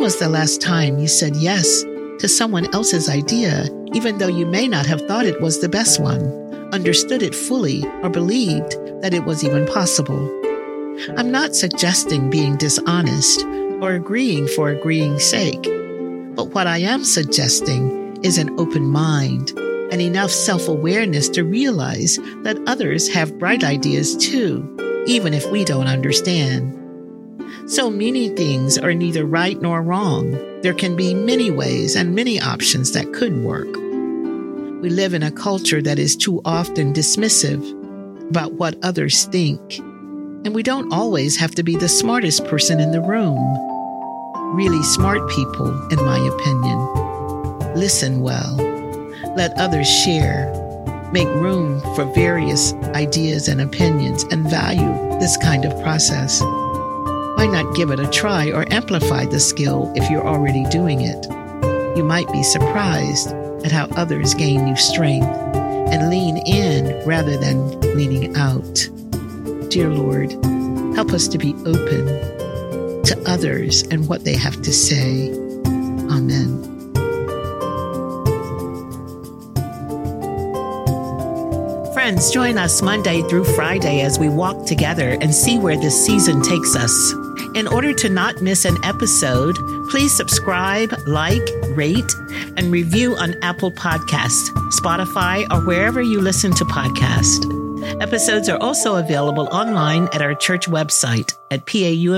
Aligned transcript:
was 0.00 0.18
the 0.18 0.28
last 0.28 0.60
time 0.60 0.98
you 0.98 1.08
said 1.08 1.36
yes 1.36 1.82
to 2.18 2.28
someone 2.28 2.72
else's 2.74 3.08
idea, 3.08 3.66
even 3.94 4.18
though 4.18 4.26
you 4.28 4.44
may 4.46 4.68
not 4.68 4.86
have 4.86 5.00
thought 5.02 5.26
it 5.26 5.40
was 5.40 5.60
the 5.60 5.68
best 5.68 6.00
one, 6.00 6.22
understood 6.72 7.22
it 7.22 7.34
fully, 7.34 7.84
or 8.02 8.10
believed 8.10 8.72
that 9.02 9.14
it 9.14 9.24
was 9.24 9.44
even 9.44 9.66
possible? 9.66 10.30
I'm 11.16 11.30
not 11.30 11.54
suggesting 11.54 12.30
being 12.30 12.56
dishonest 12.56 13.44
or 13.80 13.92
agreeing 13.92 14.48
for 14.48 14.70
agreeing's 14.70 15.24
sake, 15.24 15.64
but 16.34 16.48
what 16.54 16.66
I 16.66 16.78
am 16.78 17.04
suggesting 17.04 18.18
is 18.22 18.38
an 18.38 18.58
open 18.58 18.86
mind 18.86 19.52
and 19.92 20.00
enough 20.00 20.30
self 20.30 20.68
awareness 20.68 21.28
to 21.30 21.44
realize 21.44 22.18
that 22.42 22.60
others 22.66 23.08
have 23.08 23.38
bright 23.38 23.64
ideas 23.64 24.16
too, 24.16 25.04
even 25.06 25.32
if 25.32 25.50
we 25.50 25.64
don't 25.64 25.86
understand. 25.86 26.85
So 27.66 27.90
many 27.90 28.28
things 28.28 28.78
are 28.78 28.94
neither 28.94 29.26
right 29.26 29.60
nor 29.60 29.82
wrong. 29.82 30.32
There 30.62 30.74
can 30.74 30.96
be 30.96 31.14
many 31.14 31.50
ways 31.50 31.96
and 31.96 32.14
many 32.14 32.40
options 32.40 32.92
that 32.92 33.12
could 33.12 33.42
work. 33.42 33.72
We 34.82 34.90
live 34.90 35.14
in 35.14 35.22
a 35.22 35.32
culture 35.32 35.82
that 35.82 35.98
is 35.98 36.16
too 36.16 36.40
often 36.44 36.92
dismissive 36.92 37.60
about 38.30 38.52
what 38.52 38.76
others 38.84 39.24
think, 39.24 39.78
and 39.78 40.54
we 40.54 40.62
don't 40.62 40.92
always 40.92 41.36
have 41.36 41.54
to 41.56 41.62
be 41.62 41.76
the 41.76 41.88
smartest 41.88 42.44
person 42.46 42.78
in 42.80 42.92
the 42.92 43.00
room. 43.00 43.42
Really 44.54 44.82
smart 44.82 45.28
people, 45.30 45.68
in 45.88 46.04
my 46.04 46.18
opinion, 46.18 47.74
listen 47.74 48.20
well 48.20 48.76
let 49.36 49.52
others 49.58 49.88
share. 49.88 50.50
Make 51.12 51.28
room 51.28 51.80
for 51.94 52.04
various 52.14 52.72
ideas 52.94 53.48
and 53.48 53.60
opinions 53.60 54.24
and 54.24 54.48
value 54.48 54.92
this 55.20 55.36
kind 55.36 55.64
of 55.64 55.80
process. 55.82 56.40
Why 57.36 57.44
not 57.44 57.76
give 57.76 57.90
it 57.90 58.00
a 58.00 58.08
try 58.08 58.50
or 58.50 58.64
amplify 58.72 59.26
the 59.26 59.38
skill 59.38 59.92
if 59.94 60.10
you're 60.10 60.26
already 60.26 60.64
doing 60.70 61.02
it? 61.02 61.26
You 61.94 62.02
might 62.02 62.32
be 62.32 62.42
surprised 62.42 63.28
at 63.62 63.70
how 63.70 63.88
others 63.94 64.32
gain 64.32 64.64
new 64.64 64.74
strength 64.74 65.26
and 65.26 66.08
lean 66.08 66.38
in 66.46 67.06
rather 67.06 67.36
than 67.36 67.78
leaning 67.94 68.34
out. 68.36 68.88
Dear 69.68 69.90
Lord, 69.90 70.32
help 70.96 71.12
us 71.12 71.28
to 71.28 71.36
be 71.36 71.52
open 71.66 72.06
to 73.04 73.22
others 73.26 73.82
and 73.82 74.08
what 74.08 74.24
they 74.24 74.34
have 74.34 74.62
to 74.62 74.72
say. 74.72 75.30
Amen. 76.10 76.62
Friends, 81.92 82.30
join 82.30 82.56
us 82.56 82.80
Monday 82.80 83.20
through 83.28 83.44
Friday 83.44 84.00
as 84.00 84.18
we 84.18 84.30
walk 84.30 84.64
together 84.64 85.18
and 85.20 85.34
see 85.34 85.58
where 85.58 85.76
this 85.76 86.06
season 86.06 86.40
takes 86.40 86.74
us. 86.74 87.25
In 87.56 87.66
order 87.66 87.94
to 87.94 88.10
not 88.10 88.42
miss 88.42 88.66
an 88.66 88.76
episode, 88.84 89.56
please 89.88 90.14
subscribe, 90.14 90.92
like, 91.06 91.48
rate, 91.70 92.14
and 92.58 92.70
review 92.70 93.16
on 93.16 93.34
Apple 93.42 93.72
Podcasts, 93.72 94.50
Spotify, 94.78 95.50
or 95.50 95.64
wherever 95.66 96.02
you 96.02 96.20
listen 96.20 96.52
to 96.52 96.66
podcasts. 96.66 97.42
Episodes 98.02 98.50
are 98.50 98.58
also 98.58 98.96
available 98.96 99.48
online 99.50 100.06
at 100.12 100.20
our 100.20 100.34
church 100.34 100.66
website 100.68 101.32
at 101.50 101.64
paumcnyc.org. 101.64 102.16